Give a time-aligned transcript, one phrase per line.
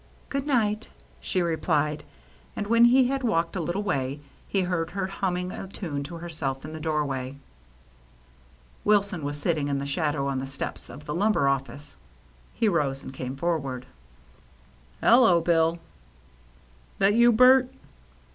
[0.29, 2.03] "Good night," she replied.
[2.55, 6.17] And when he had walked a little way, he heard her humming a tune to
[6.17, 7.37] herself in the doorway.
[8.83, 11.97] Wilson was sitting in the shadow on the steps of the lumber office.
[12.55, 13.85] He rose and came forward.
[15.01, 15.37] THE RED SEAL LABEL
[16.97, 17.69] 165" Hello, Bill!" "That you, Bert?'